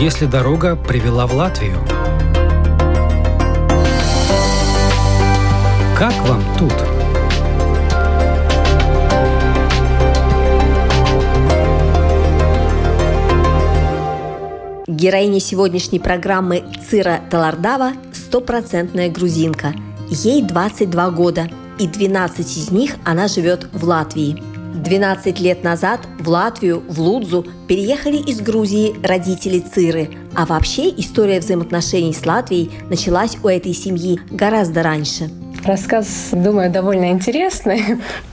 если 0.00 0.24
дорога 0.24 0.76
привела 0.76 1.26
в 1.26 1.34
Латвию? 1.34 1.76
Как 5.94 6.14
вам 6.26 6.42
тут? 6.58 6.72
Героиня 14.88 15.38
сегодняшней 15.38 15.98
программы 15.98 16.64
Цира 16.88 17.20
Талардава– 17.30 17.92
стопроцентная 18.14 19.10
грузинка. 19.10 19.74
Ей 20.08 20.42
22 20.42 21.10
года, 21.10 21.50
и 21.78 21.86
12 21.86 22.56
из 22.56 22.70
них 22.70 22.96
она 23.04 23.28
живет 23.28 23.68
в 23.74 23.84
Латвии– 23.84 24.42
12 24.74 25.40
лет 25.40 25.64
назад 25.64 26.00
в 26.18 26.28
Латвию, 26.28 26.82
в 26.88 27.00
Лудзу, 27.00 27.46
переехали 27.68 28.16
из 28.16 28.40
Грузии 28.40 28.94
родители 29.02 29.60
Циры. 29.60 30.10
А 30.34 30.46
вообще 30.46 30.88
история 30.90 31.40
взаимоотношений 31.40 32.14
с 32.14 32.24
Латвией 32.24 32.70
началась 32.88 33.36
у 33.42 33.48
этой 33.48 33.74
семьи 33.74 34.20
гораздо 34.30 34.82
раньше– 34.82 35.30
Рассказ, 35.64 36.30
думаю, 36.32 36.70
довольно 36.70 37.10
интересный. 37.10 37.82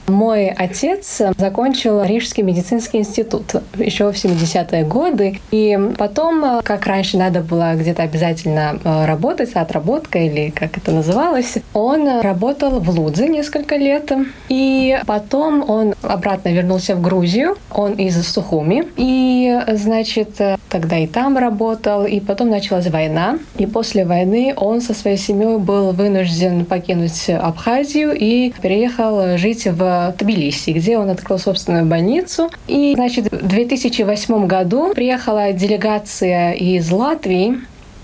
Мой 0.08 0.48
отец 0.48 1.22
закончил 1.38 2.02
Рижский 2.02 2.42
медицинский 2.42 3.00
институт 3.00 3.56
еще 3.76 4.10
в 4.10 4.16
70-е 4.16 4.86
годы. 4.86 5.42
И 5.52 5.78
потом, 5.98 6.62
как 6.64 6.86
раньше 6.86 7.18
надо 7.18 7.42
было 7.42 7.74
где-то 7.76 8.04
обязательно 8.04 8.80
э, 8.82 9.06
работать, 9.06 9.52
отработка 9.54 10.20
или 10.20 10.50
как 10.50 10.78
это 10.78 10.92
называлось, 10.94 11.58
он 11.74 12.22
работал 12.22 12.80
в 12.80 12.90
Лудзе 12.90 13.28
несколько 13.28 13.76
лет. 13.76 14.10
И 14.48 14.98
потом 15.06 15.70
он 15.70 15.94
обратно 16.02 16.50
вернулся 16.54 16.96
в 16.96 17.02
Грузию. 17.02 17.58
Он 17.72 17.94
из 17.94 18.26
Сухуми. 18.26 18.86
И, 18.96 19.60
значит, 19.74 20.40
тогда 20.70 20.98
и 20.98 21.08
там 21.08 21.38
работал. 21.38 22.06
И 22.06 22.22
потом 22.22 22.50
началась 22.50 22.88
война. 22.88 23.40
И 23.58 23.66
после 23.66 24.06
войны 24.06 24.54
он 24.56 24.80
со 24.80 24.94
своей 24.94 25.18
семьей 25.18 25.58
был 25.58 25.92
вынужден 25.92 26.64
покинуть 26.64 27.17
Абхазию 27.30 28.14
и 28.14 28.54
переехал 28.62 29.38
жить 29.38 29.66
в 29.66 30.16
Тбилиси, 30.18 30.72
где 30.72 30.98
он 30.98 31.10
открыл 31.10 31.40
собственную 31.40 31.86
больницу. 31.86 32.50
И, 32.68 32.94
значит, 32.96 33.32
в 33.32 33.48
2008 33.48 34.48
году 34.48 34.94
приехала 34.94 35.54
делегация 35.54 36.52
из 36.54 36.92
Латвии, 36.92 37.58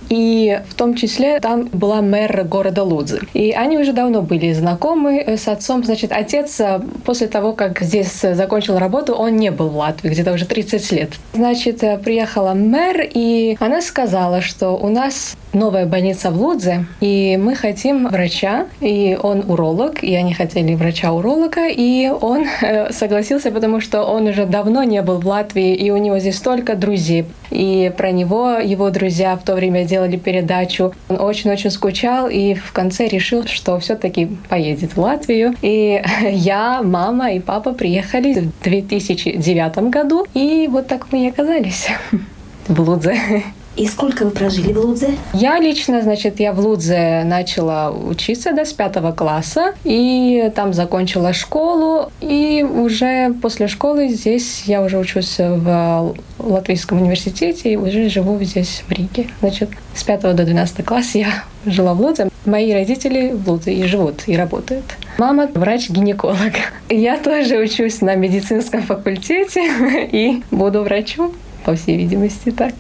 и 0.09 0.61
в 0.69 0.75
том 0.75 0.95
числе 0.95 1.39
там 1.39 1.69
была 1.71 2.01
мэр 2.01 2.43
города 2.43 2.83
Лудзы. 2.83 3.21
И 3.33 3.51
они 3.51 3.77
уже 3.77 3.93
давно 3.93 4.21
были 4.21 4.53
знакомы 4.53 5.23
с 5.27 5.47
отцом. 5.47 5.83
Значит, 5.83 6.11
отец 6.11 6.59
э, 6.59 6.81
после 7.05 7.27
того, 7.27 7.53
как 7.53 7.81
здесь 7.81 8.21
закончил 8.21 8.77
работу, 8.77 9.13
он 9.13 9.37
не 9.37 9.51
был 9.51 9.69
в 9.69 9.77
Латвии, 9.77 10.09
где-то 10.09 10.33
уже 10.33 10.45
30 10.45 10.91
лет. 10.91 11.09
Значит, 11.33 11.83
э, 11.83 11.97
приехала 11.97 12.53
мэр, 12.53 13.07
и 13.13 13.57
она 13.59 13.81
сказала, 13.81 14.41
что 14.41 14.71
у 14.71 14.89
нас 14.89 15.35
новая 15.53 15.85
больница 15.85 16.31
в 16.31 16.41
Лудзе, 16.41 16.85
и 16.99 17.37
мы 17.37 17.55
хотим 17.55 18.07
врача, 18.07 18.65
и 18.81 19.17
он 19.21 19.43
уролог, 19.49 20.03
и 20.03 20.15
они 20.15 20.33
хотели 20.33 20.75
врача-уролога, 20.75 21.67
и 21.69 22.09
он 22.09 22.45
э, 22.61 22.91
согласился, 22.91 23.51
потому 23.51 23.79
что 23.79 24.03
он 24.03 24.27
уже 24.27 24.45
давно 24.45 24.83
не 24.83 25.01
был 25.01 25.19
в 25.19 25.27
Латвии, 25.27 25.75
и 25.75 25.91
у 25.91 25.97
него 25.97 26.19
здесь 26.19 26.37
столько 26.37 26.75
друзей. 26.75 27.25
И 27.51 27.91
про 27.95 28.11
него 28.11 28.53
его 28.53 28.89
друзья 28.89 29.35
в 29.35 29.43
то 29.43 29.53
время 29.53 29.85
делали 29.85 30.17
передачу. 30.17 30.93
Он 31.09 31.21
очень-очень 31.21 31.69
скучал, 31.69 32.27
и 32.27 32.55
в 32.55 32.71
конце 32.73 33.07
решил, 33.07 33.45
что 33.45 33.79
все-таки 33.79 34.29
поедет 34.49 34.95
в 34.95 34.99
Латвию. 34.99 35.53
И 35.61 36.01
я, 36.31 36.81
мама 36.81 37.31
и 37.33 37.39
папа 37.39 37.73
приехали 37.73 38.33
в 38.33 38.63
2009 38.63 39.89
году, 39.89 40.25
и 40.33 40.67
вот 40.71 40.87
так 40.87 41.11
мы 41.11 41.25
и 41.25 41.29
оказались 41.29 41.87
в 42.67 42.79
Лудзе. 42.79 43.43
И 43.75 43.87
сколько 43.87 44.25
вы 44.25 44.31
прожили 44.31 44.71
в 44.71 44.79
Лудзе? 44.79 45.17
Я 45.33 45.59
лично, 45.59 46.01
значит, 46.01 46.39
я 46.39 46.53
в 46.53 46.59
Лудзе 46.59 47.23
начала 47.25 47.91
учиться 47.91 48.53
до 48.53 48.65
с 48.65 48.73
пятого 48.73 49.11
класса, 49.11 49.73
и 49.83 50.51
там 50.55 50.73
закончила 50.73 51.33
школу, 51.33 52.11
и 52.21 52.63
уже 52.63 53.33
после 53.41 53.67
школы 53.67 54.09
здесь 54.09 54.63
я 54.65 54.83
уже 54.83 54.99
учусь 54.99 55.37
в 55.39 56.15
Латвийском 56.37 57.01
университете, 57.01 57.73
и 57.73 57.75
уже 57.75 58.09
живу 58.09 58.39
здесь, 58.43 58.83
в 58.87 58.91
Риге. 58.91 59.27
Значит, 59.39 59.69
с 59.95 60.03
пятого 60.03 60.33
до 60.33 60.43
12 60.45 60.85
класса 60.85 61.17
я 61.17 61.43
жила 61.65 61.93
в 61.95 62.01
Лудзе. 62.01 62.29
Мои 62.45 62.73
родители 62.73 63.31
в 63.33 63.49
Лудзе 63.49 63.73
и 63.73 63.83
живут, 63.85 64.23
и 64.27 64.35
работают. 64.35 64.85
Мама 65.17 65.49
врач-гинеколог. 65.53 66.53
Я 66.89 67.17
тоже 67.17 67.57
учусь 67.57 68.01
на 68.01 68.15
медицинском 68.15 68.83
факультете 68.83 70.07
и 70.11 70.43
буду 70.51 70.83
врачом, 70.83 71.33
по 71.65 71.75
всей 71.75 71.97
видимости, 71.97 72.51
так. 72.51 72.73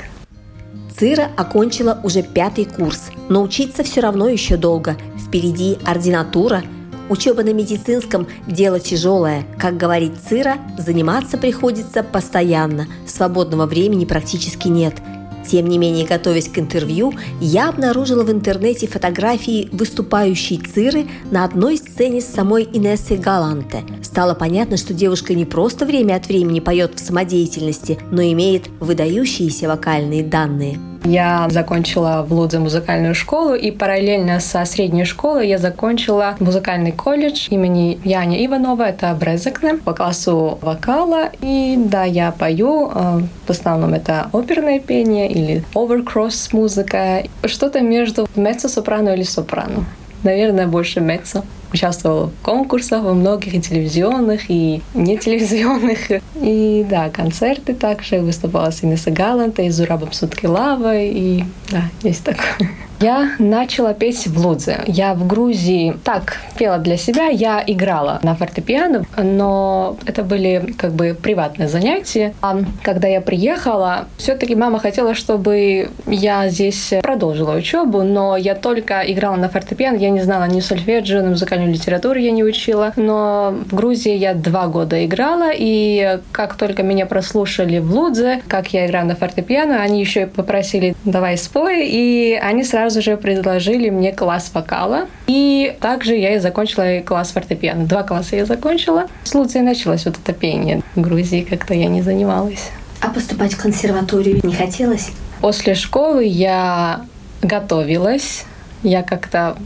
Цира 0.97 1.29
окончила 1.37 1.99
уже 2.03 2.21
пятый 2.21 2.65
курс, 2.65 3.09
но 3.29 3.41
учиться 3.41 3.83
все 3.83 4.01
равно 4.01 4.29
еще 4.29 4.57
долго. 4.57 4.95
Впереди 5.17 5.77
ординатура. 5.85 6.63
Учеба 7.09 7.43
на 7.43 7.53
медицинском– 7.53 8.27
дело 8.47 8.79
тяжелое. 8.79 9.43
Как 9.59 9.75
говорит 9.75 10.13
Цира, 10.27 10.57
заниматься 10.77 11.37
приходится 11.37 12.03
постоянно. 12.03 12.87
Свободного 13.07 13.65
времени 13.65 14.05
практически 14.05 14.67
нет– 14.67 14.95
тем 15.47 15.67
не 15.67 15.77
менее, 15.77 16.05
готовясь 16.05 16.49
к 16.49 16.57
интервью, 16.59 17.13
я 17.39 17.69
обнаружила 17.69 18.23
в 18.23 18.31
интернете 18.31 18.87
фотографии 18.87 19.69
выступающей 19.71 20.57
Циры 20.57 21.05
на 21.31 21.43
одной 21.43 21.77
сцене 21.77 22.21
с 22.21 22.25
самой 22.25 22.67
Инессой 22.71 23.17
Галанте. 23.17 23.83
Стало 24.01 24.33
понятно, 24.33 24.77
что 24.77 24.93
девушка 24.93 25.33
не 25.33 25.45
просто 25.45 25.85
время 25.85 26.15
от 26.15 26.27
времени 26.27 26.59
поет 26.59 26.95
в 26.95 26.99
самодеятельности, 26.99 27.97
но 28.11 28.21
имеет 28.21 28.69
выдающиеся 28.79 29.67
вокальные 29.67 30.23
данные. 30.23 30.92
Я 31.05 31.47
закончила 31.49 32.25
в 32.27 32.33
Лудзе 32.33 32.59
музыкальную 32.59 33.13
школу, 33.13 33.55
и 33.55 33.71
параллельно 33.71 34.39
со 34.39 34.63
средней 34.63 35.03
школой 35.03 35.49
я 35.49 35.57
закончила 35.57 36.35
музыкальный 36.39 36.93
колледж 36.93 37.47
имени 37.49 37.99
Яни 38.05 38.45
Иванова, 38.45 38.83
это 38.83 39.13
Брезекне, 39.13 39.75
по 39.75 39.93
классу 39.93 40.57
вокала. 40.61 41.29
И 41.41 41.75
да, 41.77 42.03
я 42.05 42.31
пою, 42.31 42.89
э, 42.93 43.21
в 43.45 43.49
основном 43.49 43.93
это 43.93 44.29
оперное 44.31 44.79
пение 44.79 45.29
или 45.29 45.63
overcross 45.75 46.49
музыка, 46.53 47.23
что-то 47.45 47.81
между 47.81 48.27
меццо-сопрано 48.35 49.13
или 49.13 49.23
сопрано. 49.23 49.85
Наверное, 50.23 50.67
больше 50.67 51.01
меццо 51.01 51.43
участвовала 51.73 52.27
в 52.27 52.43
конкурсах 52.43 53.03
во 53.03 53.13
многих 53.13 53.55
и 53.55 53.61
телевизионных, 53.61 54.49
и 54.49 54.81
не 54.93 55.17
телевизионных. 55.17 56.11
И 56.35 56.85
да, 56.89 57.09
концерты 57.09 57.73
также 57.73 58.19
выступала 58.19 58.71
с 58.71 58.83
Инесса 58.83 59.11
Галанта 59.11 59.63
и 59.63 59.69
Зурабом 59.69 60.13
Суткилавой, 60.13 61.09
и 61.09 61.43
да, 61.69 61.83
есть 62.03 62.23
такое. 62.23 62.69
Я 63.03 63.31
начала 63.37 63.93
петь 63.93 64.27
в 64.27 64.45
Лудзе. 64.45 64.79
Я 64.87 65.13
в 65.13 65.27
Грузии 65.27 65.97
так 66.05 66.37
пела 66.57 66.77
для 66.77 66.95
себя. 66.95 67.27
Я 67.27 67.61
играла 67.67 68.19
на 68.23 68.33
фортепиано, 68.33 69.03
но 69.17 69.97
это 70.05 70.23
были 70.23 70.73
как 70.77 70.93
бы 70.93 71.13
приватные 71.21 71.67
занятия. 71.67 72.33
А 72.41 72.59
когда 72.81 73.09
я 73.09 73.19
приехала, 73.19 74.07
все-таки 74.15 74.55
мама 74.55 74.79
хотела, 74.79 75.15
чтобы 75.15 75.89
я 76.07 76.47
здесь 76.47 76.93
продолжила 77.01 77.57
учебу, 77.57 78.03
но 78.03 78.37
я 78.37 78.55
только 78.55 79.01
играла 79.05 79.35
на 79.35 79.49
фортепиано. 79.49 79.97
Я 79.97 80.09
не 80.09 80.21
знала 80.21 80.45
ни 80.45 80.61
сольфеджио, 80.61 81.19
ни 81.23 81.27
музыкальную 81.27 81.73
литературу 81.73 82.17
я 82.17 82.31
не 82.31 82.45
учила. 82.45 82.93
Но 82.95 83.53
в 83.69 83.75
Грузии 83.75 84.15
я 84.15 84.33
два 84.33 84.67
года 84.67 85.05
играла, 85.05 85.51
и 85.53 86.19
как 86.31 86.55
только 86.55 86.83
меня 86.83 87.05
прослушали 87.05 87.79
в 87.79 87.93
Лудзе, 87.93 88.41
как 88.47 88.69
я 88.69 88.87
играю 88.87 89.07
на 89.07 89.17
фортепиано, 89.17 89.81
они 89.81 89.99
еще 89.99 90.25
попросили 90.25 90.95
«давай 91.03 91.37
спой», 91.37 91.85
и 91.85 92.39
они 92.41 92.63
сразу 92.63 92.92
сразу 92.93 93.01
же 93.01 93.17
предложили 93.17 93.89
мне 93.89 94.11
класс 94.11 94.51
вокала. 94.53 95.07
И 95.27 95.75
также 95.79 96.15
я 96.15 96.35
и 96.35 96.39
закончила 96.39 97.01
класс 97.01 97.31
фортепиано. 97.31 97.85
Два 97.85 98.03
класса 98.03 98.35
я 98.35 98.45
закончила. 98.45 99.07
С 99.23 99.33
Луцей 99.33 99.61
началось 99.61 100.05
вот 100.05 100.15
это 100.23 100.33
пение. 100.33 100.81
В 100.95 101.01
Грузии 101.01 101.41
как-то 101.41 101.73
я 101.73 101.87
не 101.87 102.01
занималась. 102.01 102.69
А 103.01 103.09
поступать 103.09 103.53
в 103.53 103.61
консерваторию 103.61 104.39
не 104.43 104.53
хотелось? 104.53 105.09
После 105.41 105.73
школы 105.73 106.23
я 106.23 107.01
готовилась. 107.41 108.45
Я 108.83 109.01
как-то 109.01 109.57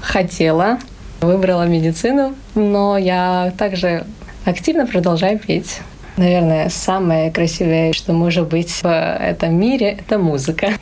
хотела. 0.00 0.78
Выбрала 1.20 1.66
медицину, 1.66 2.34
но 2.54 2.98
я 2.98 3.52
также 3.58 4.04
активно 4.44 4.86
продолжаю 4.86 5.38
петь. 5.38 5.80
Наверное, 6.16 6.68
самое 6.68 7.32
красивое, 7.32 7.92
что 7.92 8.12
может 8.12 8.48
быть 8.48 8.70
в 8.82 8.86
этом 8.86 9.58
мире, 9.58 9.98
это 9.98 10.18
музыка. 10.18 10.74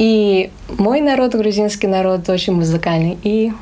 И 0.00 0.48
мой 0.78 1.02
народ, 1.02 1.34
грузинский 1.34 1.86
народ, 1.86 2.26
очень 2.30 2.54
музыкальный. 2.54 3.18
И 3.22 3.52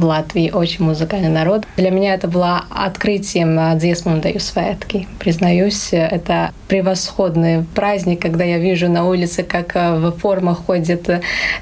в 0.00 0.04
Латвии 0.04 0.50
очень 0.50 0.84
музыкальный 0.84 1.28
народ. 1.28 1.64
Для 1.76 1.90
меня 1.90 2.14
это 2.14 2.26
было 2.26 2.64
открытием 2.70 3.78
Дзесмунда 3.78 4.30
Юсветки. 4.30 5.06
Признаюсь, 5.18 5.90
это 5.92 6.52
превосходный 6.68 7.64
праздник, 7.74 8.22
когда 8.22 8.44
я 8.44 8.58
вижу 8.58 8.88
на 8.88 9.06
улице, 9.06 9.42
как 9.42 9.76
э, 9.76 9.96
в 9.98 10.12
формах 10.12 10.64
ходят 10.66 11.08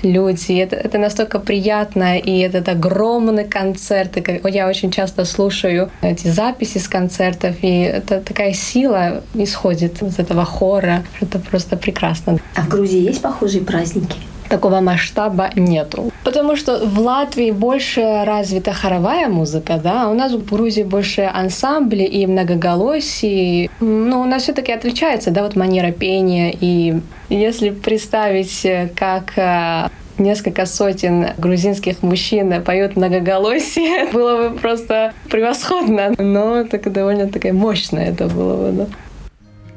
люди. 0.03 0.53
Это, 0.59 0.77
это 0.77 0.99
настолько 0.99 1.39
приятно, 1.39 2.19
и 2.19 2.39
этот 2.39 2.69
огромный 2.69 3.45
концерт. 3.45 4.17
И 4.17 4.41
я 4.51 4.69
очень 4.69 4.91
часто 4.91 5.25
слушаю 5.25 5.91
эти 6.03 6.29
записи 6.29 6.79
с 6.79 6.89
концертов, 6.89 7.57
и 7.63 7.81
это 7.81 8.21
такая 8.21 8.53
сила 8.53 9.23
исходит 9.35 10.03
из 10.03 10.19
этого 10.19 10.45
хора. 10.45 11.03
Это 11.21 11.39
просто 11.39 11.77
прекрасно. 11.77 12.39
А 12.55 12.63
в 12.63 12.69
Грузии 12.69 13.01
есть 13.01 13.23
похожие 13.23 13.63
праздники? 13.63 14.17
такого 14.49 14.81
масштаба 14.81 15.51
нету. 15.55 16.11
Потому 16.29 16.57
что 16.57 16.85
в 16.85 16.99
Латвии 16.99 17.53
больше 17.53 18.03
развита 18.27 18.75
хоровая 18.75 19.29
музыка, 19.29 19.81
да, 19.83 20.03
а 20.03 20.11
у 20.11 20.15
нас 20.15 20.35
в 20.35 20.45
Грузии 20.45 20.83
больше 20.83 21.23
ансамбли 21.23 22.03
и 22.03 22.27
многоголосий. 22.27 23.71
Ну, 23.81 24.21
у 24.21 24.25
нас 24.27 24.43
все 24.43 24.53
таки 24.53 24.71
отличается, 24.71 25.31
да, 25.31 25.43
вот 25.43 25.57
манера 25.57 25.91
пения. 25.91 26.55
И 26.61 27.01
если 27.31 27.71
представить, 27.71 28.67
как 28.95 29.39
э, 29.39 29.89
несколько 30.19 30.67
сотен 30.67 31.29
грузинских 31.39 32.03
мужчин 32.03 32.63
поют 32.63 32.97
многоголосие, 32.97 34.09
было 34.13 34.51
бы 34.51 34.59
просто 34.59 35.15
превосходно. 35.31 36.13
Но 36.19 36.65
так 36.65 36.93
довольно 36.93 37.29
такая 37.29 37.55
мощная 37.55 38.11
это 38.11 38.27
было 38.27 38.55
бы, 38.55 38.73
да. 38.77 38.87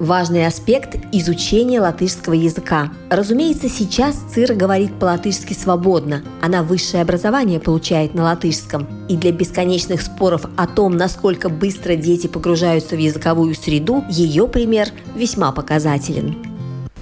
Важный 0.01 0.47
аспект– 0.47 0.97
изучение 1.11 1.79
латышского 1.79 2.33
языка. 2.33 2.89
Разумеется, 3.11 3.69
сейчас 3.69 4.15
Цира 4.33 4.55
говорит 4.55 4.97
по-латышски 4.97 5.53
свободно. 5.53 6.23
Она 6.41 6.63
высшее 6.63 7.03
образование 7.03 7.59
получает 7.59 8.15
на 8.15 8.23
латышском. 8.23 8.87
И 9.09 9.15
для 9.15 9.31
бесконечных 9.31 10.01
споров 10.01 10.45
о 10.57 10.65
том, 10.65 10.97
насколько 10.97 11.49
быстро 11.49 11.95
дети 11.95 12.25
погружаются 12.25 12.95
в 12.95 12.99
языковую 12.99 13.53
среду, 13.53 14.03
ее 14.09 14.47
пример 14.47 14.87
весьма 15.15 15.51
показателен. 15.51 16.50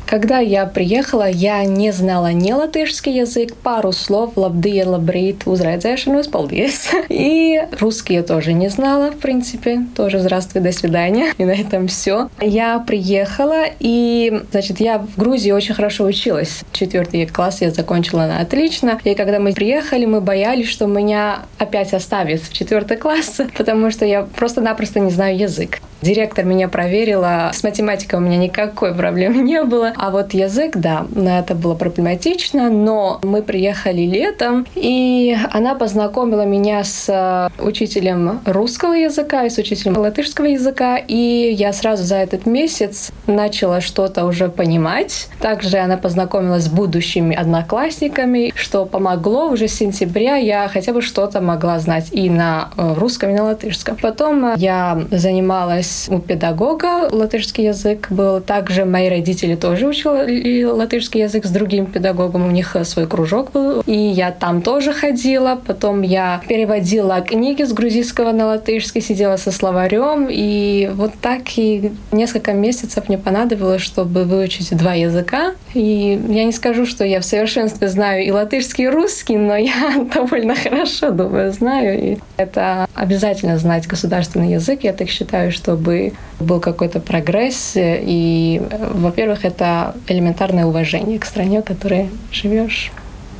Когда 0.10 0.40
я 0.40 0.66
приехала, 0.66 1.30
я 1.30 1.64
не 1.66 1.92
знала 1.92 2.32
ни 2.32 2.52
латышский 2.52 3.16
язык, 3.16 3.56
пару 3.56 3.92
слов 3.92 4.38
«лабдия, 4.38 4.84
лабрит», 4.84 5.44
«узрайдзēšanos», 5.46 6.30
«paldies». 6.32 6.90
И 7.10 7.62
русский 7.80 8.16
я 8.16 8.24
тоже 8.24 8.54
не 8.54 8.70
знала, 8.70 9.12
в 9.12 9.20
принципе. 9.20 9.82
Тоже 9.96 10.18
«здравствуй, 10.18 10.64
до 10.64 10.72
свидания». 10.72 11.32
И 11.38 11.46
на 11.46 11.52
этом 11.52 11.88
все. 11.88 12.28
Я 12.42 12.80
приехала, 12.80 13.66
и, 13.80 14.42
значит, 14.50 14.80
я 14.80 14.98
в 14.98 15.16
Грузии 15.16 15.52
очень 15.52 15.76
хорошо 15.76 16.06
училась. 16.06 16.62
Четвертый 16.72 17.28
класс 17.28 17.62
я 17.62 17.70
закончила 17.70 18.22
на 18.22 18.40
отлично. 18.40 19.00
И 19.04 19.14
когда 19.14 19.38
мы 19.38 19.54
приехали, 19.54 20.06
мы 20.06 20.22
боялись, 20.22 20.70
что 20.70 20.88
меня 20.88 21.44
опять 21.60 21.94
оставят 21.94 22.42
в 22.42 22.52
четвертый 22.52 22.98
класс, 22.98 23.42
потому 23.56 23.92
что 23.92 24.06
я 24.06 24.24
просто-напросто 24.24 25.00
не 25.00 25.12
знаю 25.12 25.38
язык. 25.38 25.82
Директор 26.02 26.46
меня 26.46 26.70
проверила. 26.70 27.52
С 27.54 27.64
математикой 27.64 28.20
у 28.20 28.22
меня 28.22 28.38
никакой 28.38 28.94
проблемы 28.94 29.38
не 29.42 29.64
было. 29.64 29.94
А 29.96 30.12
вот 30.12 30.34
язык, 30.34 30.78
да, 30.78 31.06
это 31.16 31.56
было 31.56 31.76
проблематично, 31.76 32.70
но 32.70 33.20
мы 33.24 33.42
приехали 33.42 34.02
летом, 34.02 34.66
и 34.76 35.36
она 35.52 35.76
познакомила 35.76 36.46
меня 36.46 36.84
с 36.84 37.10
э, 37.10 37.62
учителем 37.62 38.42
русского 38.46 38.94
языка 38.94 39.44
и 39.44 39.50
с 39.50 39.58
учителем 39.58 39.98
латышского 39.98 40.46
языка, 40.46 40.98
и 40.98 41.54
я 41.54 41.74
сразу 41.74 42.04
за 42.04 42.16
этот 42.16 42.46
месяц 42.46 43.12
начала 43.28 43.82
что-то 43.82 44.26
уже 44.26 44.50
понимать. 44.50 45.28
Также 45.42 45.78
она 45.78 45.98
познакомилась 45.98 46.66
с 46.66 46.70
будущими 46.70 47.36
одноклассниками, 47.36 48.54
что 48.56 48.86
помогло 48.86 49.50
уже 49.50 49.68
с 49.68 49.74
сентября 49.74 50.36
я 50.36 50.68
хотя 50.68 50.94
бы 50.94 51.02
что-то 51.02 51.42
могла 51.42 51.80
знать 51.80 52.08
и 52.12 52.30
на 52.30 52.70
э, 52.78 52.94
русском, 52.96 53.32
и 53.32 53.34
на 53.34 53.44
латышском. 53.44 53.98
Потом 54.02 54.54
я 54.56 55.02
занималась 55.12 55.89
у 56.10 56.20
педагога, 56.20 57.10
латышский 57.12 57.66
язык 57.66 58.12
был. 58.12 58.42
Также 58.42 58.86
мои 58.86 59.10
родители 59.10 59.56
тоже 59.56 59.88
учили 59.88 60.64
латышский 60.64 61.22
язык 61.22 61.46
с 61.46 61.50
другим 61.50 61.86
педагогом. 61.86 62.48
У 62.48 62.52
них 62.52 62.76
свой 62.84 63.08
кружок 63.08 63.52
был. 63.52 63.82
И 63.86 63.98
я 63.98 64.32
там 64.32 64.62
тоже 64.62 64.94
ходила. 64.94 65.60
Потом 65.66 66.02
я 66.02 66.42
переводила 66.48 67.22
книги 67.22 67.64
с 67.64 67.74
грузинского 67.74 68.32
на 68.32 68.48
латышский, 68.48 69.02
сидела 69.02 69.38
со 69.38 69.52
словарем. 69.52 70.28
И 70.30 70.90
вот 70.94 71.12
так 71.22 71.42
и 71.58 71.92
несколько 72.12 72.54
месяцев 72.54 73.08
мне 73.08 73.18
понадобилось, 73.18 73.82
чтобы 73.82 74.24
выучить 74.24 74.76
два 74.76 74.94
языка. 74.94 75.54
И 75.74 76.20
я 76.30 76.44
не 76.44 76.52
скажу, 76.52 76.86
что 76.86 77.04
я 77.04 77.20
в 77.20 77.26
совершенстве 77.26 77.88
знаю 77.88 78.24
и 78.26 78.32
латышский, 78.32 78.86
и 78.86 78.88
русский, 78.88 79.38
но 79.38 79.56
я 79.56 80.08
довольно 80.14 80.56
хорошо, 80.56 81.12
думаю, 81.12 81.52
знаю. 81.52 82.14
И 82.14 82.18
это 82.38 82.88
обязательно 82.94 83.58
знать 83.58 83.88
государственный 83.88 84.54
язык. 84.54 84.84
Я 84.84 84.94
так 84.94 85.10
считаю, 85.10 85.52
чтобы 85.80 86.14
был 86.40 86.60
какой-то 86.60 87.00
прогресс. 87.00 87.74
И, 87.76 88.62
во-первых, 88.94 89.46
это 89.46 89.96
элементарное 90.08 90.66
уважение 90.66 91.20
к 91.20 91.26
стране, 91.26 91.62
в 91.62 91.66
которой 91.66 92.10
живешь. 92.32 92.92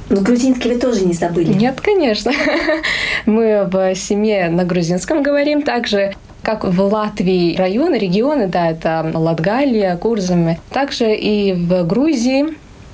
Но 0.10 0.22
грузинский 0.22 0.74
вы 0.74 0.80
тоже 0.80 1.06
не 1.06 1.14
забыли? 1.14 1.54
Нет, 1.54 1.82
конечно. 1.82 2.32
Мы 3.26 3.68
в 3.72 3.94
семье 3.96 4.50
на 4.50 4.64
грузинском 4.64 5.22
говорим. 5.22 5.62
Также 5.62 6.14
как 6.42 6.64
в 6.64 6.82
Латвии 6.82 7.56
районы, 7.56 7.96
регионы, 7.96 8.48
да, 8.48 8.72
это 8.72 9.12
Латгалия, 9.14 9.96
Курзами. 9.98 10.60
Также 10.72 11.14
и 11.14 11.54
в 11.54 11.84
Грузии 11.84 12.46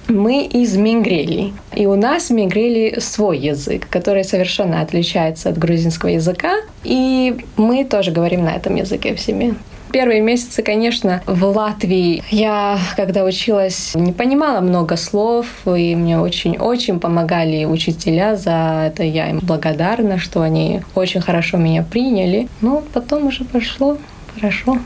мы 0.08 0.46
из 0.46 0.76
Мингрели. 0.76 1.54
И 1.74 1.86
у 1.86 1.96
нас 1.96 2.30
в 2.30 2.34
Мингрели 2.34 3.00
свой 3.00 3.38
язык, 3.38 3.88
который 3.90 4.24
совершенно 4.24 4.82
отличается 4.82 5.50
от 5.50 5.58
грузинского 5.58 6.10
языка. 6.10 6.58
И 6.84 7.36
мы 7.58 7.86
тоже 7.86 8.12
говорим 8.12 8.44
на 8.44 8.56
этом 8.56 8.76
языке 8.76 9.16
в 9.16 9.20
семье 9.20 9.56
первые 9.96 10.20
месяцы, 10.20 10.62
конечно, 10.62 11.22
в 11.26 11.42
Латвии 11.46 12.22
я, 12.30 12.78
когда 12.98 13.24
училась, 13.24 13.94
не 13.96 14.12
понимала 14.12 14.60
много 14.60 14.98
слов, 14.98 15.48
и 15.66 15.96
мне 15.96 16.20
очень-очень 16.20 17.00
помогали 17.00 17.64
учителя 17.64 18.36
за 18.36 18.88
это. 18.88 19.04
Я 19.04 19.30
им 19.30 19.40
благодарна, 19.40 20.18
что 20.18 20.42
они 20.42 20.82
очень 20.96 21.22
хорошо 21.22 21.56
меня 21.56 21.82
приняли. 21.82 22.50
Но 22.60 22.84
потом 22.92 23.28
уже 23.28 23.46
пошло 23.46 23.98
хорошо. 24.36 24.80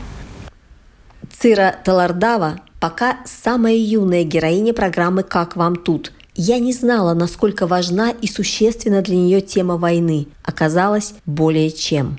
Цира 1.28 1.74
Талардава 1.84 2.60
пока 2.80 3.18
самая 3.24 3.76
юная 3.76 4.24
героиня 4.24 4.72
программы 4.72 5.22
«Как 5.22 5.56
вам 5.56 5.76
тут?». 5.76 6.12
Я 6.34 6.58
не 6.58 6.72
знала, 6.72 7.12
насколько 7.12 7.66
важна 7.66 8.10
и 8.10 8.26
существенна 8.26 9.02
для 9.02 9.16
нее 9.16 9.40
тема 9.42 9.76
войны. 9.76 10.26
Оказалось, 10.44 11.14
более 11.26 11.70
чем. 11.70 12.18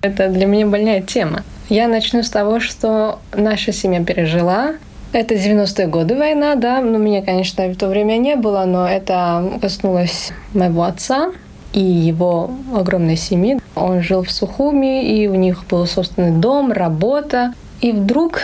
Это 0.00 0.28
для 0.28 0.46
меня 0.46 0.66
больная 0.66 1.02
тема. 1.02 1.42
Я 1.68 1.88
начну 1.88 2.22
с 2.22 2.30
того, 2.30 2.60
что 2.60 3.18
наша 3.34 3.72
семья 3.72 4.02
пережила. 4.02 4.74
Это 5.12 5.34
90-е 5.34 5.86
годы 5.88 6.16
война, 6.16 6.54
да, 6.54 6.80
но 6.80 6.98
меня, 6.98 7.22
конечно, 7.22 7.66
в 7.68 7.76
то 7.76 7.88
время 7.88 8.16
не 8.16 8.36
было, 8.36 8.64
но 8.64 8.88
это 8.88 9.58
коснулось 9.60 10.32
моего 10.54 10.84
отца 10.84 11.32
и 11.72 11.80
его 11.80 12.50
огромной 12.74 13.16
семьи. 13.16 13.60
Он 13.74 14.02
жил 14.02 14.22
в 14.22 14.30
Сухуми, 14.30 15.04
и 15.04 15.26
у 15.26 15.34
них 15.34 15.66
был 15.66 15.86
собственный 15.86 16.38
дом, 16.38 16.72
работа. 16.72 17.52
И 17.80 17.92
вдруг 17.92 18.40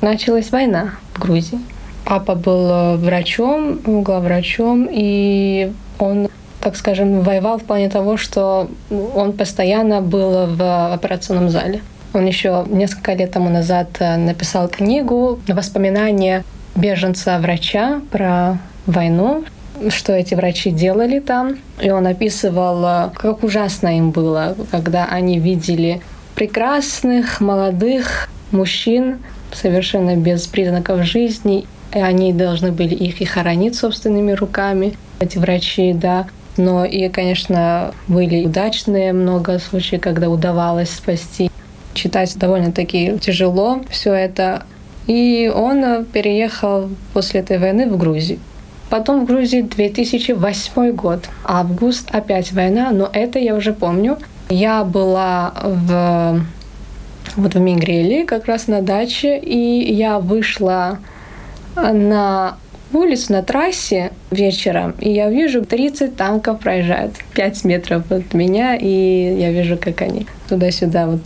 началась 0.00 0.50
война 0.50 0.92
в 1.14 1.20
Грузии. 1.20 1.58
Папа 2.04 2.34
был 2.34 2.96
врачом, 2.96 3.78
главврачом, 3.84 4.88
и 4.90 5.72
он 5.98 6.28
так 6.60 6.76
скажем, 6.76 7.22
воевал 7.22 7.58
в 7.58 7.64
плане 7.64 7.88
того, 7.88 8.16
что 8.16 8.68
он 8.90 9.32
постоянно 9.32 10.00
был 10.00 10.46
в 10.46 10.92
операционном 10.92 11.50
зале. 11.50 11.80
Он 12.12 12.26
еще 12.26 12.64
несколько 12.68 13.12
лет 13.14 13.32
тому 13.32 13.48
назад 13.48 13.88
э, 14.00 14.16
написал 14.16 14.68
книгу 14.68 15.38
«Воспоминания 15.46 16.42
беженца-врача» 16.74 18.00
про 18.10 18.58
войну, 18.86 19.44
что 19.90 20.12
эти 20.14 20.34
врачи 20.34 20.70
делали 20.70 21.20
там. 21.20 21.58
И 21.80 21.90
он 21.90 22.06
описывал, 22.06 22.84
э, 22.84 23.10
как 23.14 23.44
ужасно 23.44 23.96
им 23.96 24.10
было, 24.10 24.56
когда 24.70 25.04
они 25.04 25.38
видели 25.38 26.00
прекрасных, 26.34 27.40
молодых 27.40 28.28
мужчин, 28.52 29.18
совершенно 29.52 30.16
без 30.16 30.46
признаков 30.46 31.04
жизни, 31.04 31.66
и 31.94 31.98
они 31.98 32.32
должны 32.32 32.72
были 32.72 32.94
их 32.94 33.20
и 33.20 33.24
хоронить 33.24 33.76
собственными 33.76 34.32
руками, 34.32 34.94
эти 35.20 35.38
врачи, 35.38 35.92
да. 35.92 36.26
Но 36.56 36.84
и, 36.84 37.08
конечно, 37.08 37.94
были 38.08 38.46
удачные 38.46 39.12
много 39.12 39.58
случаев, 39.58 40.02
когда 40.02 40.28
удавалось 40.28 40.90
спасти. 40.90 41.50
Читать 41.94 42.36
довольно-таки 42.36 43.18
тяжело 43.20 43.80
все 43.90 44.12
это. 44.12 44.64
И 45.06 45.50
он 45.54 46.04
переехал 46.04 46.90
после 47.14 47.40
этой 47.40 47.58
войны 47.58 47.88
в 47.88 47.96
Грузию. 47.96 48.40
Потом 48.90 49.24
в 49.24 49.28
Грузии 49.28 49.62
2008 49.62 50.92
год. 50.92 51.24
Август, 51.44 52.08
опять 52.10 52.52
война, 52.52 52.90
но 52.90 53.08
это 53.12 53.38
я 53.38 53.54
уже 53.54 53.72
помню. 53.72 54.18
Я 54.48 54.82
была 54.84 55.52
в, 55.62 56.40
вот 57.36 57.54
в 57.54 57.60
Мигрели, 57.60 58.24
как 58.24 58.46
раз 58.46 58.66
на 58.66 58.82
даче, 58.82 59.38
и 59.38 59.92
я 59.92 60.18
вышла 60.18 60.98
на 61.76 62.56
в 62.90 62.96
улицу 62.96 63.32
на 63.34 63.42
трассе 63.42 64.12
вечером, 64.30 64.94
и 64.98 65.10
я 65.10 65.28
вижу 65.28 65.64
30 65.64 66.16
танков 66.16 66.60
проезжают 66.60 67.12
5 67.34 67.64
метров 67.64 68.10
от 68.10 68.32
меня, 68.32 68.76
и 68.76 69.36
я 69.38 69.50
вижу, 69.52 69.76
как 69.76 70.00
они 70.02 70.26
туда-сюда 70.48 71.06
вот. 71.06 71.20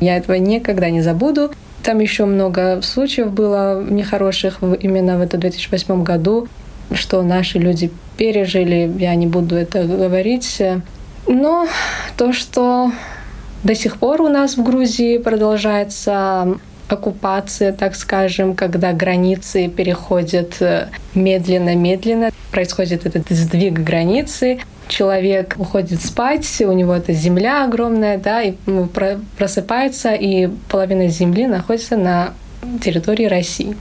Я 0.00 0.16
этого 0.16 0.34
никогда 0.36 0.90
не 0.90 1.00
забуду. 1.00 1.52
Там 1.84 2.00
еще 2.00 2.24
много 2.24 2.80
случаев 2.82 3.30
было 3.30 3.82
нехороших 3.82 4.58
именно 4.80 5.18
в 5.18 5.20
этом 5.20 5.38
2008 5.38 6.02
году, 6.02 6.48
что 6.92 7.22
наши 7.22 7.58
люди 7.58 7.90
пережили, 8.16 8.92
я 8.98 9.14
не 9.14 9.26
буду 9.26 9.54
это 9.54 9.84
говорить. 9.84 10.60
Но 11.28 11.68
то, 12.16 12.32
что 12.32 12.90
до 13.64 13.74
сих 13.74 13.98
пор 13.98 14.22
у 14.22 14.28
нас 14.28 14.56
в 14.56 14.62
Грузии 14.62 15.18
продолжается 15.18 16.58
оккупация, 16.88 17.72
так 17.72 17.94
скажем, 17.94 18.54
когда 18.54 18.92
границы 18.92 19.68
переходят 19.68 20.60
э, 20.60 20.88
медленно-медленно, 21.14 22.30
происходит 22.50 23.06
этот 23.06 23.30
сдвиг 23.30 23.74
границы, 23.74 24.60
человек 24.88 25.56
уходит 25.58 26.02
спать, 26.02 26.60
у 26.60 26.72
него 26.72 26.94
это 26.94 27.14
земля 27.14 27.64
огромная, 27.64 28.18
да, 28.18 28.42
и 28.42 28.54
просыпается, 29.38 30.12
и 30.12 30.48
половина 30.68 31.08
земли 31.08 31.46
находится 31.46 31.96
на 31.96 32.34
территории 32.82 33.24
России 33.24 33.76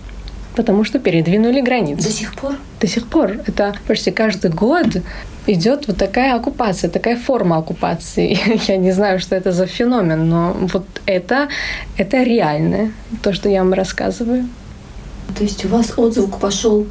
потому 0.55 0.83
что 0.83 0.99
передвинули 0.99 1.61
границы. 1.61 2.07
До 2.07 2.13
сих 2.13 2.35
пор? 2.35 2.55
До 2.79 2.87
сих 2.87 3.07
пор. 3.07 3.39
Это 3.47 3.75
почти 3.87 4.11
каждый 4.11 4.51
год 4.51 4.87
идет 5.47 5.87
вот 5.87 5.97
такая 5.97 6.35
оккупация, 6.35 6.89
такая 6.89 7.17
форма 7.17 7.57
оккупации. 7.57 8.37
Я 8.67 8.77
не 8.77 8.91
знаю, 8.91 9.19
что 9.19 9.35
это 9.35 9.51
за 9.51 9.65
феномен, 9.65 10.29
но 10.29 10.55
вот 10.73 10.85
это, 11.05 11.47
это 11.97 12.23
реальное, 12.23 12.91
то, 13.21 13.33
что 13.33 13.49
я 13.49 13.63
вам 13.63 13.73
рассказываю. 13.73 14.47
То 15.37 15.43
есть 15.43 15.65
у 15.65 15.69
вас 15.69 15.93
отзвук 15.97 16.39
пошел 16.39 16.85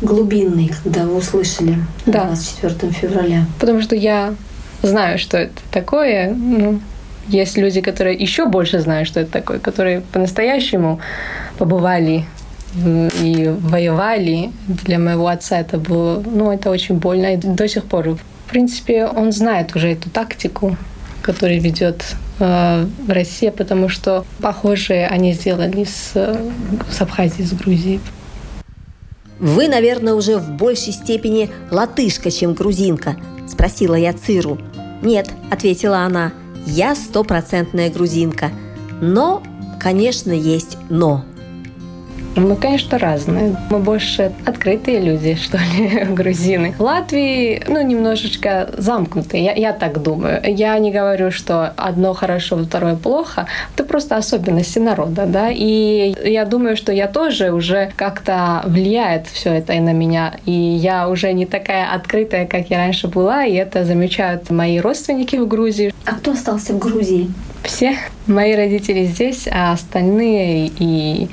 глубинный, 0.00 0.70
когда 0.82 1.04
вы 1.04 1.16
услышали 1.16 1.76
да. 2.06 2.24
24 2.26 2.92
февраля? 2.92 3.46
Потому 3.58 3.82
что 3.82 3.96
я 3.96 4.34
знаю, 4.82 5.18
что 5.18 5.36
это 5.38 5.60
такое. 5.72 6.32
Ну, 6.34 6.80
есть 7.28 7.58
люди, 7.58 7.80
которые 7.80 8.16
еще 8.16 8.46
больше 8.46 8.80
знают, 8.80 9.08
что 9.08 9.20
это 9.20 9.32
такое, 9.32 9.58
которые 9.58 10.02
по-настоящему 10.12 11.00
побывали 11.58 12.24
и 12.74 13.54
воевали. 13.60 14.52
Для 14.66 14.98
моего 14.98 15.28
отца 15.28 15.60
это 15.60 15.78
было, 15.78 16.22
ну, 16.24 16.52
это 16.52 16.70
очень 16.70 16.96
больно. 16.96 17.34
И 17.34 17.36
до 17.36 17.68
сих 17.68 17.84
пор, 17.84 18.10
в 18.10 18.50
принципе, 18.50 19.06
он 19.06 19.32
знает 19.32 19.74
уже 19.74 19.92
эту 19.92 20.10
тактику, 20.10 20.76
которую 21.22 21.60
ведет 21.60 22.04
э, 22.40 22.86
Россия, 23.08 23.50
потому 23.50 23.88
что 23.88 24.24
похожие 24.40 25.06
они 25.06 25.32
сделали 25.32 25.84
с, 25.84 26.12
с 26.90 27.00
Абхазией, 27.00 27.46
с 27.46 27.52
Грузией. 27.52 28.00
«Вы, 29.38 29.68
наверное, 29.68 30.14
уже 30.14 30.36
в 30.36 30.50
большей 30.50 30.92
степени 30.92 31.50
латышка, 31.70 32.30
чем 32.30 32.54
грузинка?»– 32.54 33.16
спросила 33.48 33.94
я 33.94 34.12
Циру. 34.12 34.58
«Нет»,– 35.02 35.30
ответила 35.50 35.98
она,– 35.98 36.32
«я 36.66 36.96
стопроцентная 36.96 37.88
грузинка. 37.88 38.50
Но, 39.00 39.42
конечно, 39.78 40.32
есть 40.32 40.76
но». 40.88 41.24
Мы, 42.36 42.56
конечно, 42.56 42.98
разные. 42.98 43.56
Мы 43.70 43.78
больше 43.78 44.32
открытые 44.44 45.00
люди, 45.00 45.34
что 45.42 45.58
ли, 45.58 46.04
грузины. 46.14 46.74
В 46.78 46.82
Латвии, 46.82 47.62
ну, 47.68 47.80
немножечко 47.82 48.70
замкнутые, 48.76 49.44
я, 49.44 49.52
я 49.54 49.72
так 49.72 50.02
думаю. 50.02 50.40
Я 50.44 50.78
не 50.78 50.92
говорю, 50.92 51.30
что 51.30 51.72
одно 51.76 52.14
хорошо, 52.14 52.62
второе 52.62 52.96
плохо. 52.96 53.46
Это 53.74 53.84
просто 53.84 54.16
особенности 54.16 54.78
народа, 54.78 55.26
да. 55.26 55.50
И 55.50 56.14
я 56.24 56.44
думаю, 56.44 56.76
что 56.76 56.92
я 56.92 57.08
тоже 57.08 57.52
уже 57.52 57.90
как-то 57.96 58.62
влияет 58.66 59.26
все 59.26 59.54
это 59.54 59.72
и 59.72 59.80
на 59.80 59.92
меня. 59.92 60.34
И 60.46 60.52
я 60.52 61.08
уже 61.08 61.32
не 61.32 61.46
такая 61.46 61.92
открытая, 61.92 62.46
как 62.46 62.70
я 62.70 62.78
раньше 62.78 63.08
была, 63.08 63.44
и 63.44 63.54
это 63.54 63.84
замечают 63.84 64.50
мои 64.50 64.78
родственники 64.80 65.36
в 65.36 65.48
Грузии. 65.48 65.92
А 66.04 66.12
кто 66.12 66.32
остался 66.32 66.72
в 66.72 66.78
Грузии? 66.78 67.30
Все. 67.62 67.96
Мои 68.26 68.54
родители 68.54 69.04
здесь, 69.04 69.48
а 69.50 69.72
остальные 69.72 70.70
и 70.78 71.28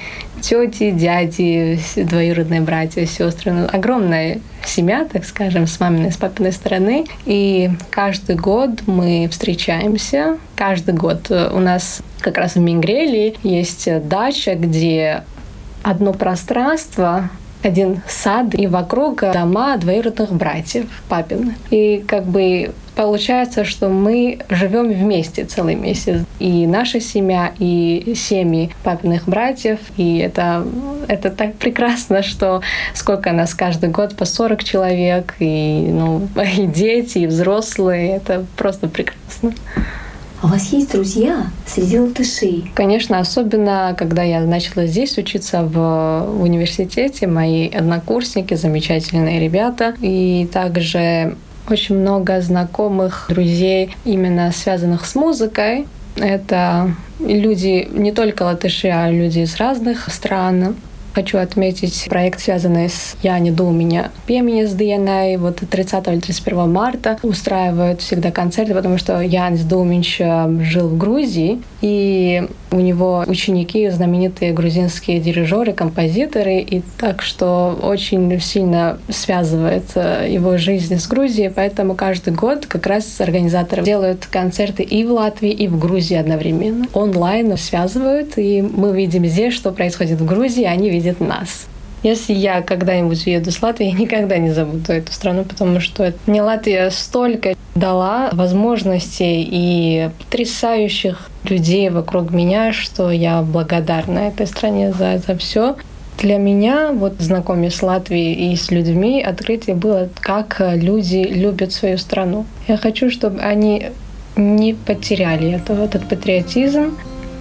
тети, 0.46 0.92
дяди, 0.92 1.80
двоюродные 1.96 2.62
братья, 2.62 3.06
сестры. 3.06 3.52
Ну, 3.52 3.68
огромная 3.72 4.40
семья, 4.64 5.08
так 5.12 5.26
скажем, 5.26 5.66
с 5.66 5.80
маминой, 5.80 6.12
с 6.12 6.18
папиной 6.18 6.52
стороны. 6.52 7.06
И 7.26 7.72
каждый 7.90 8.36
год 8.36 8.84
мы 8.86 9.28
встречаемся. 9.32 10.38
Каждый 10.56 10.94
год 10.94 11.32
у 11.32 11.60
нас 11.60 12.02
как 12.20 12.38
раз 12.38 12.56
в 12.56 12.60
Мингреле 12.60 13.36
есть 13.42 13.90
дача, 14.08 14.54
где 14.54 15.24
одно 15.82 16.14
пространство 16.14 17.30
один 17.64 18.02
сад 18.08 18.54
и 18.54 18.68
вокруг 18.68 19.22
дома 19.34 19.78
двоюродных 19.78 20.32
братьев 20.32 20.86
папин. 21.10 21.56
И 21.72 22.06
как 22.08 22.26
бы 22.26 22.72
получается, 22.96 23.66
что 23.66 23.90
мы 23.90 24.40
живем 24.50 24.92
вместе 24.92 25.46
целый 25.46 25.76
месяц. 25.76 26.22
И 26.40 26.66
наша 26.66 27.00
семья, 27.00 27.54
и 27.60 28.14
семьи 28.16 28.72
папиных 28.84 29.28
братьев. 29.28 29.80
И 29.98 30.18
это, 30.18 30.66
это 31.08 31.30
так 31.30 31.56
прекрасно, 31.56 32.24
что 32.24 32.62
сколько 32.94 33.32
нас 33.32 33.54
каждый 33.54 33.90
год, 33.90 34.16
по 34.16 34.26
40 34.26 34.64
человек, 34.64 35.36
и, 35.40 35.88
ну, 35.90 36.28
и 36.58 36.66
дети, 36.66 37.20
и 37.20 37.28
взрослые. 37.28 38.16
Это 38.16 38.46
просто 38.56 38.88
прекрасно. 38.88 39.54
А 40.42 40.48
у 40.48 40.50
вас 40.50 40.72
есть 40.74 40.92
друзья 40.92 41.48
среди 41.66 41.98
латышей? 41.98 42.72
Конечно, 42.76 43.20
особенно 43.20 43.96
когда 43.98 44.22
я 44.22 44.42
начала 44.42 44.86
здесь 44.86 45.18
учиться 45.18 45.64
в 45.64 46.40
университете, 46.40 47.26
мои 47.26 47.70
однокурсники, 47.70 48.54
замечательные 48.54 49.40
ребята. 49.40 49.96
И 50.02 50.48
также 50.52 51.36
очень 51.70 51.98
много 51.98 52.42
знакомых, 52.42 53.26
друзей, 53.30 53.96
именно 54.06 54.52
связанных 54.52 55.06
с 55.06 55.16
музыкой. 55.16 55.88
Это 56.16 56.96
люди 57.20 57.88
не 57.92 58.12
только 58.12 58.44
латыши, 58.44 58.88
а 58.88 59.10
люди 59.10 59.40
из 59.40 59.58
разных 59.58 60.12
стран. 60.14 60.76
Хочу 61.16 61.38
отметить 61.38 62.08
проект, 62.10 62.42
связанный 62.42 62.90
с 62.90 63.16
«Я 63.24 63.40
не 63.40 63.52
у 63.52 63.72
меня» 63.72 64.12
Пеменес 64.28 64.74
Диенай. 64.74 65.38
Вот 65.38 65.62
30 65.62 66.08
или 66.08 66.20
31 66.20 66.70
марта 66.70 67.18
устраивают 67.24 68.02
всегда 68.02 68.32
концерты, 68.32 68.74
потому 68.74 68.98
что 68.98 69.22
Янис 69.22 69.62
Думинч 69.62 70.18
э, 70.20 70.60
жил 70.60 70.90
в 70.90 70.98
Грузии, 70.98 71.62
и 71.82 72.44
у 72.72 72.82
него 72.82 73.24
ученики 73.28 73.90
знаменитые 73.90 74.52
грузинские 74.52 75.22
дирижеры, 75.22 75.72
композиторы, 75.72 76.60
и 76.60 76.82
так 77.00 77.22
что 77.22 77.80
очень 77.82 78.38
сильно 78.42 79.00
связывает 79.08 79.86
э, 79.96 80.28
его 80.30 80.58
жизнь 80.58 80.98
с 80.98 81.08
Грузией, 81.08 81.50
поэтому 81.50 81.96
каждый 81.96 82.34
год 82.34 82.66
как 82.66 82.86
раз 82.88 83.22
организаторы 83.22 83.84
делают 83.84 84.26
концерты 84.26 84.84
и 84.84 85.06
в 85.06 85.12
Латвии, 85.12 85.52
и 85.52 85.70
в 85.70 85.80
Грузии 85.80 86.18
одновременно. 86.18 86.88
Онлайн 86.94 87.56
связывают, 87.58 88.38
и 88.38 88.62
мы 88.62 88.94
видим 88.94 89.26
здесь, 89.26 89.54
что 89.54 89.72
происходит 89.72 90.20
в 90.20 90.26
Грузии, 90.26 90.66
они 90.66 90.90
видят 90.90 91.05
видит 91.06 91.20
нас. 91.20 91.68
Если 92.04 92.34
я 92.34 92.62
когда-нибудь 92.62 93.26
уеду 93.26 93.52
с 93.52 93.62
Латвии, 93.62 93.88
я 93.92 93.94
никогда 93.94 94.38
не 94.38 94.52
забуду 94.52 94.92
эту 94.92 95.12
страну, 95.12 95.44
потому 95.44 95.80
что 95.80 96.14
мне 96.26 96.42
Латвия 96.42 96.90
столько 96.90 97.56
дала 97.76 98.30
возможностей 98.32 99.48
и 99.50 100.10
потрясающих 100.20 101.30
людей 101.44 101.90
вокруг 101.90 102.32
меня, 102.32 102.74
что 102.74 103.12
я 103.12 103.42
благодарна 103.42 104.20
этой 104.20 104.48
стране 104.48 104.94
за, 104.94 105.18
за 105.26 105.36
все. 105.38 105.76
Для 106.20 106.38
меня, 106.38 106.92
вот 106.94 107.16
знакомясь 107.20 107.76
с 107.76 107.84
Латвией 107.84 108.54
и 108.54 108.56
с 108.56 108.72
людьми, 108.72 109.22
открытие 109.22 109.76
было, 109.76 110.10
как 110.22 110.62
люди 110.76 111.18
любят 111.18 111.74
свою 111.74 111.98
страну. 111.98 112.46
Я 112.68 112.78
хочу, 112.78 113.12
чтобы 113.12 113.42
они 113.42 113.88
не 114.38 114.74
потеряли 114.74 115.52
этого, 115.52 115.84
этот 115.84 116.08
патриотизм, 116.08 116.98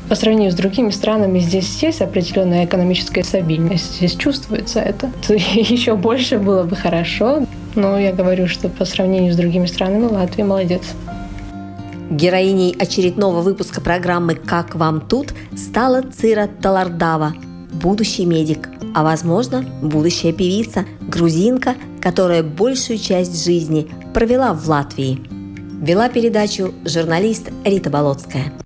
по 0.09 0.15
сравнению 0.15 0.53
с 0.53 0.55
другими 0.55 0.91
странами 0.91 1.39
здесь 1.39 1.83
есть 1.83 2.03
определенная 2.03 2.67
экономическая 2.67 3.25
стабильность. 3.25 3.97
Здесь 3.97 4.15
чувствуется 4.15 4.81
это. 4.81 5.11
Еще 5.29 5.97
больше 5.97 6.39
было 6.39 6.65
бы 6.65 6.77
хорошо. 6.77 7.47
Но 7.75 7.99
я 7.99 8.13
говорю, 8.13 8.47
что 8.47 8.69
по 8.69 8.85
сравнению 8.85 9.33
с 9.33 9.37
другими 9.37 9.67
странами 9.67 10.05
Латвия 10.05 10.45
молодец. 10.45 10.83
Героиней 12.11 12.77
очередного 12.79 13.41
выпуска 13.41 13.81
программы 13.81 14.35
«Как 14.35 14.75
вам 14.75 15.01
тут» 15.01 15.35
стала 15.57 16.03
Цира 16.03 16.49
Талардава, 16.61 17.35
будущий 17.73 18.27
медик, 18.27 18.69
а 18.95 19.03
возможно, 19.03 19.65
будущая 19.83 20.33
певица, 20.33 20.85
грузинка, 21.01 21.75
которая 22.01 22.43
большую 22.43 22.99
часть 22.99 23.43
жизни 23.43 23.89
провела 24.13 24.53
в 24.53 24.69
Латвии. 24.69 25.21
Вела 25.81 26.09
передачу 26.09 26.73
журналист 26.85 27.51
Рита 27.65 27.91
Болотская. 27.91 28.64